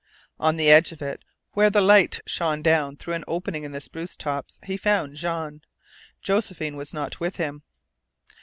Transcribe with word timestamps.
On 0.39 0.55
the 0.55 0.71
edge 0.71 0.91
of 0.91 1.03
it, 1.03 1.23
where 1.51 1.69
the 1.69 1.79
light 1.79 2.21
shone 2.25 2.63
down 2.63 2.97
through 2.97 3.13
an 3.13 3.23
opening 3.27 3.61
in 3.61 3.71
the 3.71 3.79
spruce 3.79 4.17
tops, 4.17 4.57
he 4.63 4.75
found 4.75 5.15
Jean. 5.15 5.61
Josephine 6.23 6.75
was 6.75 6.91
not 6.91 7.19
with 7.19 7.35
him. 7.35 7.61